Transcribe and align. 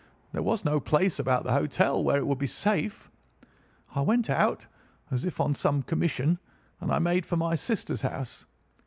There 0.31 0.41
was 0.41 0.65
no 0.65 0.79
place 0.79 1.19
about 1.19 1.43
the 1.43 1.51
hotel 1.53 2.03
where 2.03 2.17
it 2.17 2.25
would 2.25 2.39
be 2.39 2.47
safe. 2.47 3.11
I 3.93 4.01
went 4.01 4.31
out, 4.31 4.65
as 5.11 5.25
if 5.25 5.39
on 5.39 5.53
some 5.53 5.83
commission, 5.83 6.39
and 6.79 6.91
I 6.91 6.97
made 6.97 7.23
for 7.23 7.37
my 7.37 7.53
sister's 7.53 8.01
house. 8.01 8.47